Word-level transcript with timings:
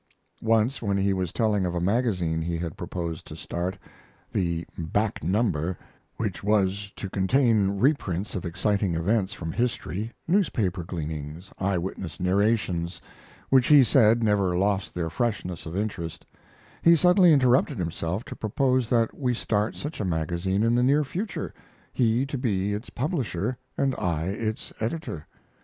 Once, 0.41 0.81
when 0.81 0.97
he 0.97 1.13
was 1.13 1.31
telling 1.31 1.63
of 1.63 1.75
a 1.75 1.79
magazine 1.79 2.41
he 2.41 2.57
had 2.57 2.75
proposed 2.75 3.27
to 3.27 3.35
start, 3.35 3.77
the 4.33 4.65
Back 4.75 5.23
Number, 5.23 5.77
which 6.17 6.43
was, 6.43 6.91
to 6.95 7.07
contain 7.07 7.77
reprints 7.77 8.33
of 8.33 8.43
exciting 8.43 8.95
events 8.95 9.31
from 9.33 9.51
history 9.51 10.11
newspaper 10.27 10.83
gleanings 10.83 11.51
eye 11.59 11.77
witness 11.77 12.19
narrations, 12.19 12.99
which 13.51 13.67
he 13.67 13.83
said 13.83 14.23
never 14.23 14.57
lost 14.57 14.95
their 14.95 15.11
freshness 15.11 15.67
of 15.67 15.77
interest 15.77 16.25
he 16.81 16.95
suddenly 16.95 17.31
interrupted 17.31 17.77
himself 17.77 18.25
to 18.25 18.35
propose 18.35 18.89
that 18.89 19.15
we 19.15 19.35
start 19.35 19.75
such 19.75 19.99
a 20.01 20.03
magazine 20.03 20.63
in 20.63 20.73
the 20.73 20.81
near 20.81 21.03
future 21.03 21.53
he 21.93 22.25
to 22.25 22.39
be 22.39 22.73
its 22.73 22.89
publisher 22.89 23.55
and 23.77 23.93
I 23.99 24.29
its 24.29 24.73
editor. 24.79 25.27